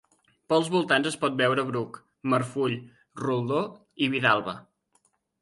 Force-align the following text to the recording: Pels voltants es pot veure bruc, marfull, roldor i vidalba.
Pels 0.51 0.69
voltants 0.75 1.09
es 1.09 1.17
pot 1.25 1.35
veure 1.41 1.65
bruc, 1.67 1.99
marfull, 2.33 2.75
roldor 3.27 3.71
i 4.07 4.11
vidalba. 4.17 4.59